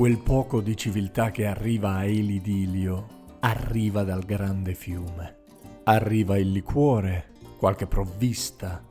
[0.00, 5.40] Quel poco di civiltà che arriva a Elidilio arriva dal grande fiume.
[5.84, 8.82] Arriva il liquore, qualche provvista,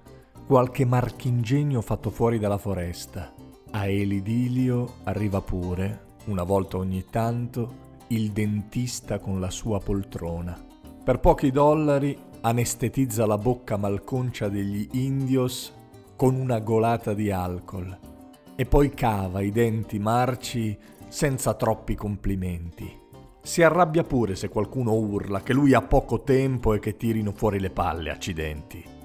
[0.45, 3.33] qualche marchingegno fatto fuori dalla foresta.
[3.71, 10.63] A Elidilio arriva pure, una volta ogni tanto, il dentista con la sua poltrona.
[11.03, 15.73] Per pochi dollari anestetizza la bocca malconcia degli indios
[16.15, 17.97] con una golata di alcol
[18.59, 20.77] e poi cava i denti marci
[21.09, 22.97] senza troppi complimenti.
[23.41, 27.59] Si arrabbia pure se qualcuno urla che lui ha poco tempo e che tirino fuori
[27.59, 28.97] le palle, accidenti.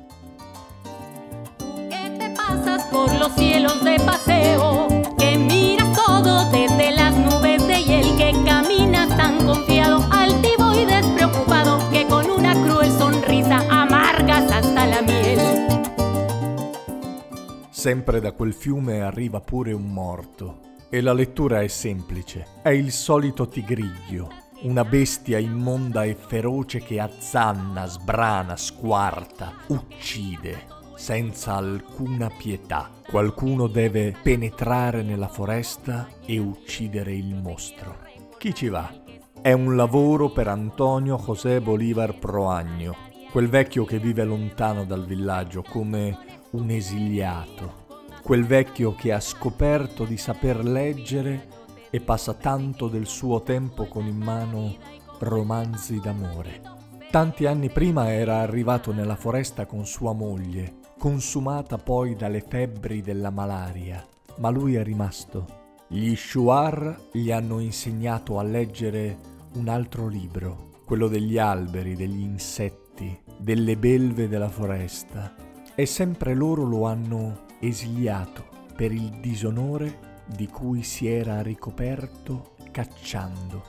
[17.70, 20.73] Sempre da quel fiume arriva pure un morto.
[20.88, 22.46] E la lettura è semplice.
[22.62, 24.28] È il solito tigriglio,
[24.62, 32.90] una bestia immonda e feroce che azzanna, sbrana, squarta, uccide, senza alcuna pietà.
[33.06, 37.96] Qualcuno deve penetrare nella foresta e uccidere il mostro.
[38.38, 39.02] Chi ci va?
[39.42, 42.94] È un lavoro per Antonio José Bolívar Proagno,
[43.30, 46.16] quel vecchio che vive lontano dal villaggio come
[46.52, 47.83] un esiliato
[48.24, 51.46] quel vecchio che ha scoperto di saper leggere
[51.90, 54.76] e passa tanto del suo tempo con in mano
[55.18, 56.62] romanzi d'amore.
[57.10, 63.28] Tanti anni prima era arrivato nella foresta con sua moglie, consumata poi dalle febbri della
[63.28, 64.02] malaria,
[64.38, 65.74] ma lui è rimasto.
[65.86, 69.18] Gli Shuar gli hanno insegnato a leggere
[69.56, 75.43] un altro libro, quello degli alberi, degli insetti, delle belve della foresta,
[75.74, 78.44] e sempre loro lo hanno esiliato
[78.76, 83.62] per il disonore di cui si era ricoperto cacciando.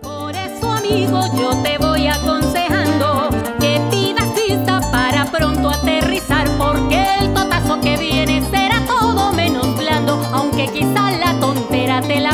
[0.00, 7.32] Por eso, amigo, yo te voy aconsejando que pidas vista para pronto aterrizar, porque el
[7.34, 12.25] totazo que viene será todo menos blando, aunque quizá la tontera te la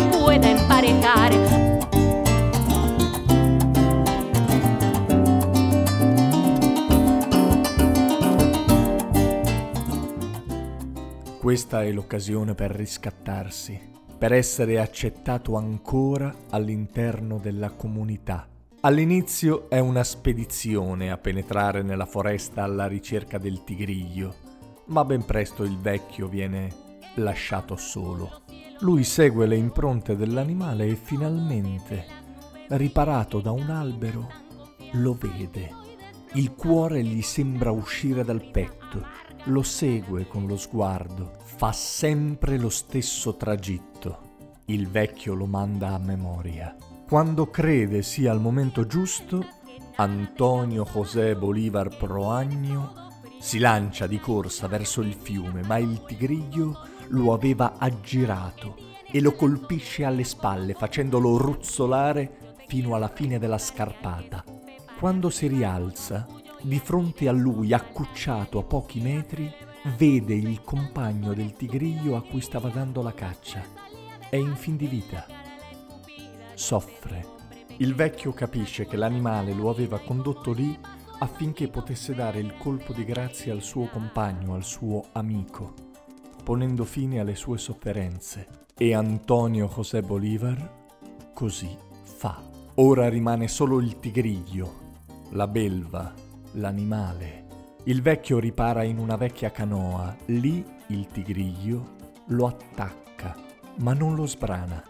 [11.52, 13.78] Questa è l'occasione per riscattarsi,
[14.16, 18.48] per essere accettato ancora all'interno della comunità.
[18.80, 24.34] All'inizio è una spedizione a penetrare nella foresta alla ricerca del tigriglio,
[24.86, 26.70] ma ben presto il vecchio viene
[27.16, 28.44] lasciato solo.
[28.78, 32.06] Lui segue le impronte dell'animale e finalmente,
[32.68, 34.26] riparato da un albero,
[34.92, 35.68] lo vede.
[36.32, 42.68] Il cuore gli sembra uscire dal petto lo segue con lo sguardo, fa sempre lo
[42.68, 44.30] stesso tragitto.
[44.66, 46.76] Il vecchio lo manda a memoria.
[47.08, 49.44] Quando crede sia il momento giusto,
[49.96, 53.10] Antonio José Bolívar Proagno
[53.40, 58.76] si lancia di corsa verso il fiume, ma il tigriglio lo aveva aggirato
[59.10, 64.44] e lo colpisce alle spalle facendolo ruzzolare fino alla fine della scarpata.
[64.98, 66.26] Quando si rialza,
[66.62, 69.52] di fronte a lui, accucciato a pochi metri,
[69.96, 73.62] vede il compagno del tigriglio a cui stava dando la caccia.
[74.30, 75.26] È in fin di vita.
[76.54, 77.26] Soffre.
[77.78, 80.78] Il vecchio capisce che l'animale lo aveva condotto lì
[81.18, 85.74] affinché potesse dare il colpo di grazia al suo compagno, al suo amico,
[86.44, 88.46] ponendo fine alle sue sofferenze.
[88.76, 90.80] E Antonio José Bolívar
[91.34, 92.42] così fa.
[92.76, 94.80] Ora rimane solo il tigriglio,
[95.30, 96.12] la belva,
[96.52, 97.46] l'animale.
[97.84, 101.96] Il vecchio ripara in una vecchia canoa, lì il tigriglio
[102.26, 103.34] lo attacca,
[103.78, 104.82] ma non lo sbrana.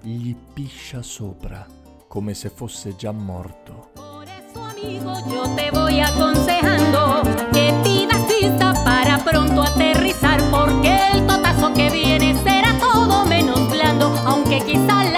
[0.00, 1.66] Gli piscia sopra,
[2.08, 3.90] come se fosse già morto.
[3.94, 7.22] Por eso, amigo, yo te voy aconsejando
[7.52, 14.06] que pidas vista para pronto aterrizar, porque el totazo que viene será todo menos blando,
[14.24, 15.15] aunque quizá la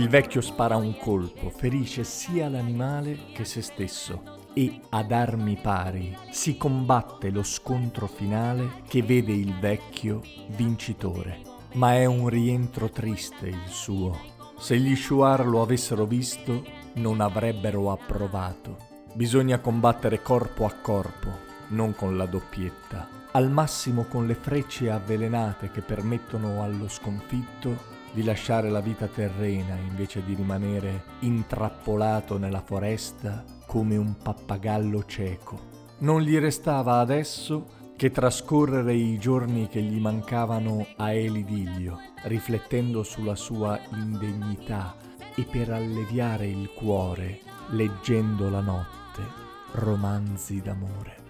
[0.00, 4.38] Il vecchio spara un colpo, ferisce sia l'animale che se stesso.
[4.54, 10.22] e ad armi pari si combatte lo scontro finale che vede il vecchio
[10.56, 11.42] vincitore.
[11.74, 14.18] Ma è un rientro triste il suo.
[14.58, 16.64] Se gli Shuar lo avessero visto,
[16.94, 18.78] non avrebbero approvato.
[19.12, 21.28] Bisogna combattere corpo a corpo,
[21.68, 23.06] non con la doppietta.
[23.32, 29.76] Al massimo con le frecce avvelenate che permettono allo sconfitto di lasciare la vita terrena
[29.76, 35.68] invece di rimanere intrappolato nella foresta come un pappagallo cieco.
[35.98, 43.36] Non gli restava adesso che trascorrere i giorni che gli mancavano a Elidiglio, riflettendo sulla
[43.36, 44.96] sua indegnità
[45.36, 47.40] e per alleviare il cuore,
[47.70, 49.22] leggendo la notte,
[49.72, 51.29] romanzi d'amore.